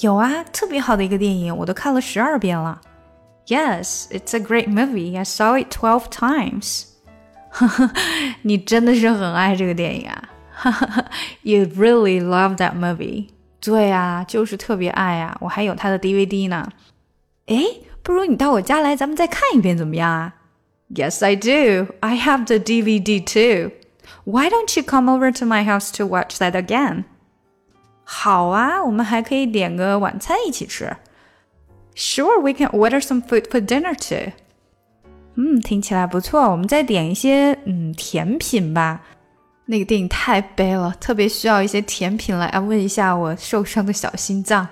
[0.00, 2.82] 有啊，特别好的一个电影，我都看了十二遍了。
[3.49, 5.17] Yes, it's a great movie.
[5.17, 6.85] I saw it twelve times.
[8.41, 10.29] 你真的是很爱这个电影啊！
[11.43, 13.29] You really love that movie？
[13.61, 15.37] 对啊，就是特别爱啊！
[15.41, 16.69] 我还有它的 DVD 呢。
[17.45, 20.33] 诶，不如你到我家来，咱们再看一遍怎么样啊？
[20.93, 21.93] Yes, I do.
[22.01, 23.71] I have the DVD too.
[24.25, 27.05] Why don't you come over to my house to watch that again?
[28.03, 30.95] 好啊，我们还可以点个晚餐一起吃。
[31.95, 34.33] Sure, we can order some food for dinner too.
[35.35, 36.49] 嗯，听起来不错。
[36.51, 39.01] 我们再点一些嗯甜品吧。
[39.65, 44.67] 那个电影太悲了，特别需要一些甜品来安慰一下我受伤的小心脏。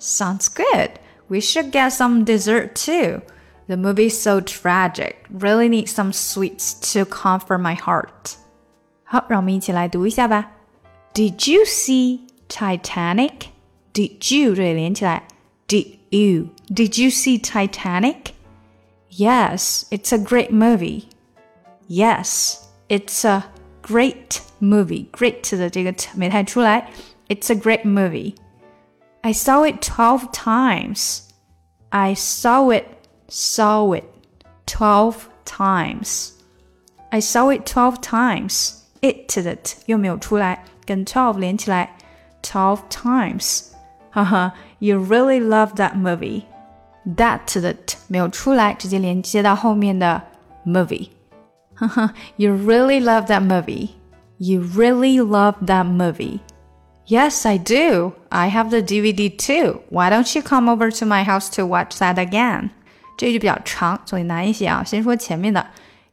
[0.00, 0.90] Sounds good.
[1.28, 3.22] We should get some dessert too.
[3.66, 5.14] The movie's so tragic.
[5.32, 8.34] Really need some sweets to comfort my heart.
[9.04, 10.50] 好，让我们一起来读一下吧。
[11.14, 13.48] Did you see Titanic?
[13.94, 15.27] Did you 这里连起来。
[15.68, 16.50] Did you?
[16.72, 18.34] Did you see Titanic?
[19.10, 21.08] Yes, it's a great movie.
[21.88, 23.44] Yes, it's a
[23.82, 25.10] great movie.
[25.12, 26.90] Great 的这个没太出来。
[27.28, 28.34] It's a great movie.
[29.22, 31.20] I saw it twelve times.
[31.90, 32.86] I saw it,
[33.28, 34.04] saw it,
[34.66, 36.32] twelve times.
[37.10, 38.80] I saw it twelve times.
[39.00, 41.96] It 的 t 又没有出来，跟 twelve 连起来，
[42.42, 43.68] twelve times.
[44.10, 46.42] 哈哈，You really love that movie.
[47.16, 50.22] That 的 t 没有出来，直接连接到后面的
[50.64, 53.90] movie。you really love that movie.
[54.38, 56.40] You really love that movie.
[57.06, 58.12] Yes, I do.
[58.30, 59.80] I have the DVD too.
[59.90, 62.70] Why don't you come over to my house to watch that again?
[63.18, 64.82] 这句比较长，所以难一些啊。
[64.84, 65.66] 先说前面的，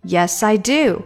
[0.03, 1.03] Yes, I do.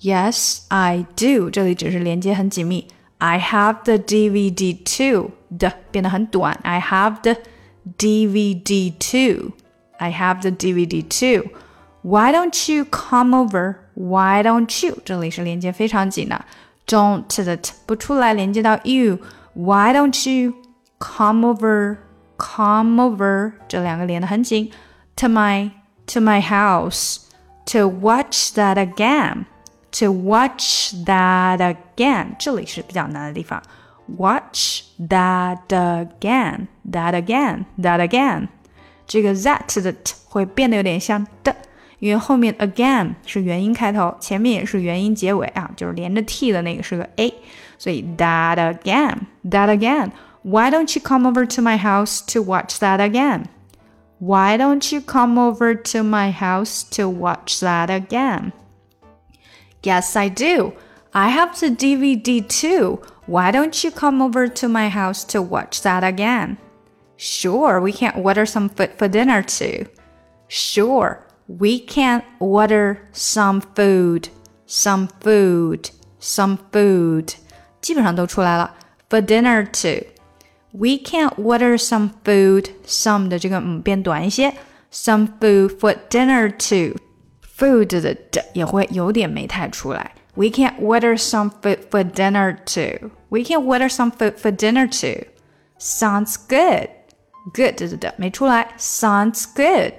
[0.00, 1.48] Yes, I do.
[1.50, 2.88] 这里只是连接很紧密。
[3.18, 5.30] I have the DVD too.
[5.58, 6.58] 的变得很短。
[6.62, 7.36] I have the
[7.98, 9.52] DVD too.
[9.98, 11.50] I have the DVD too.
[12.02, 13.76] Why don't you come over?
[13.94, 14.98] Why don't you？
[15.04, 16.44] 这里是连接非常紧的，
[16.86, 20.54] don't 的 t 不出来，连接到 you。Why don't you
[20.98, 21.96] come over?
[22.38, 24.70] Come over，这两个连得很紧。
[25.16, 25.70] To my
[26.08, 27.22] to my house
[27.66, 29.46] to watch that again.
[29.92, 33.62] To watch that again，这里是比较难的地方。
[34.16, 38.48] Watch that again, that again, that again。
[39.06, 41.54] 这个 that 的 t 会变得有点像的。
[41.98, 47.32] 因为后面 again 是元音开头，前面也是元音结尾啊，就是连着 t 的那个是个 a，
[47.78, 50.10] 所以 that again, that again.
[50.42, 53.46] Why don't you come over to my house to watch that again?
[54.18, 58.52] Why don't you come over to my house to watch that again?
[59.82, 60.74] Yes, I do.
[61.12, 63.00] I have the DVD too.
[63.26, 66.56] Why don't you come over to my house to watch that again?
[67.16, 69.86] Sure, we can order some food for dinner too.
[70.48, 74.28] Sure, we can order some food,
[74.66, 75.90] some food,
[76.20, 77.34] some food，
[77.80, 78.74] 基本上都出来了。
[79.08, 80.06] For dinner too,
[80.72, 82.70] we can order some food.
[82.86, 84.52] Some 的这个嗯变短一些，
[84.92, 86.96] some food for dinner too.
[87.56, 90.12] Food 的的也会有点没太出来。
[90.34, 93.10] We can order some food for dinner too.
[93.30, 95.26] We can order some food for dinner too.
[95.78, 96.90] Sounds good.
[97.54, 99.94] Good 的的没出来，Sounds good.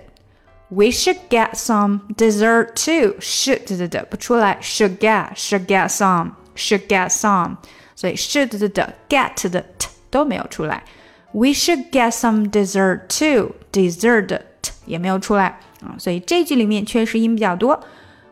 [0.69, 3.15] We should get some dessert too.
[3.19, 4.59] Should 对对对，不出来。
[4.61, 7.57] Should get, should get some, should get some。
[7.95, 10.83] 所以 should 的的 get 的 t 都没有出来。
[11.31, 13.55] We should get some dessert too.
[13.71, 17.81] Dessert 的 t 也没有出来啊，所以这句里面缺失音比较多。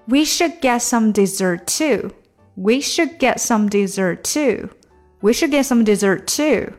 [0.10, 2.14] We should get some dessert too.
[2.56, 4.70] We should get some dessert too.
[5.22, 6.74] We should get some dessert too.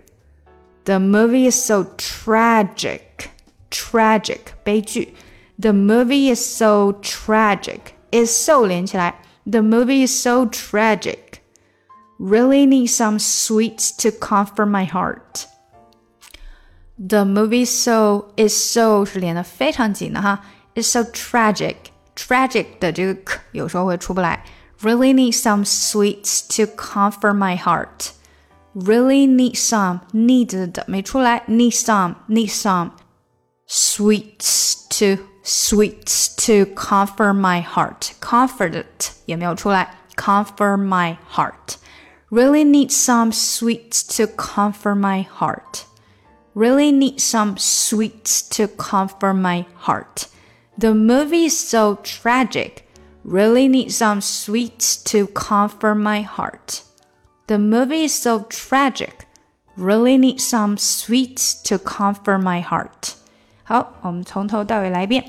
[0.84, 3.30] The movie is so tragic.
[3.70, 5.14] Tragic 悲剧。
[5.58, 7.94] the movie is so tragic.
[8.12, 9.14] Is so 连起来。
[9.50, 11.40] The movie is so tragic.
[12.18, 15.46] Really need some sweets to comfort my heart.
[16.98, 20.44] The movie so is so 是连的非常紧的哈。
[20.74, 21.76] Is so tragic.
[22.16, 24.44] Tragic 的这个 k 有时候会出不来。
[24.80, 28.10] Really need some sweets to comfort my heart.
[28.74, 31.44] Really need some need 的没出来。
[31.48, 32.90] Need some need some
[33.66, 38.10] sweets to sweets to comfort my heart.
[38.20, 38.84] Comfort
[39.24, 41.76] 也没有出来，comfort my heart.
[42.30, 45.84] Really need some sweets to comfort my heart.
[46.54, 50.26] Really need some sweets to comfort my heart.
[50.80, 52.86] The movie is so tragic.
[53.24, 56.82] Really need some sweets to comfort my heart.
[57.46, 59.26] The movie is so tragic.
[59.76, 63.14] Really need some sweets to comfort my heart.
[63.64, 65.24] 好，我们从头到尾来一遍。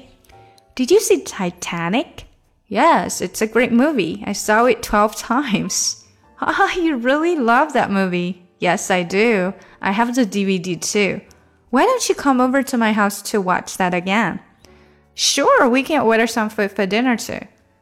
[0.75, 2.25] Did you see Titanic?
[2.69, 4.23] Yes, it's a great movie.
[4.25, 6.03] I saw it 12 times.
[6.39, 8.43] Ah, you really love that movie.
[8.59, 9.53] Yes, I do.
[9.79, 11.21] I have the DVD too.
[11.71, 14.39] Why don't you come over to my house to watch that again?
[15.15, 17.39] Sure, we can order some food for dinner too.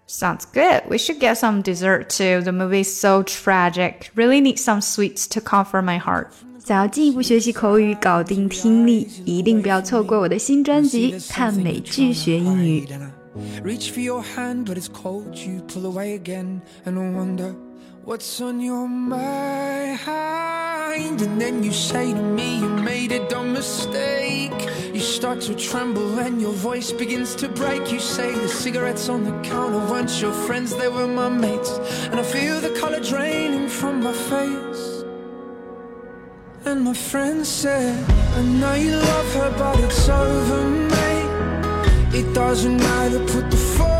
[0.08, 0.84] Sounds good.
[0.88, 2.42] We should get some dessert too.
[2.42, 4.12] The movie's so tragic.
[4.16, 6.28] Really need some sweets to comfort my heart.
[6.64, 12.88] 想要进一步学习口语、搞定听力，一定不要错过我的新专辑《看美剧学英语》。
[13.64, 15.36] Reach for your hand, but it's cold.
[15.36, 17.54] You pull away again, and I wonder
[18.06, 20.00] what's on your mind.
[21.20, 24.54] And then you say to me, You made a dumb mistake.
[25.31, 27.93] You start to tremble, and your voice begins to break.
[27.93, 31.71] You say, The cigarettes on the counter weren't your friends, they were my mates.
[32.11, 35.05] And I feel the color draining from my face.
[36.65, 42.13] And my friend said, I know you love her, but it's over, mate.
[42.13, 44.00] It doesn't matter, put the phone